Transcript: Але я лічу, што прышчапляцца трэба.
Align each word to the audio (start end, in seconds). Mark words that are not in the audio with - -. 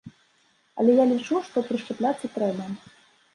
Але 0.83 0.95
я 0.99 1.05
лічу, 1.11 1.35
што 1.49 1.57
прышчапляцца 1.69 2.33
трэба. 2.39 2.65